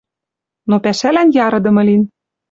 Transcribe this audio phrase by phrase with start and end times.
[0.69, 2.01] Но пӓшӓлӓн ярыдымы лин.